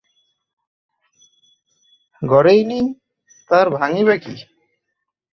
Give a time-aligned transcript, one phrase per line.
[2.21, 2.81] গড়েই নি,
[3.49, 4.35] তার ভাঙিবে কী।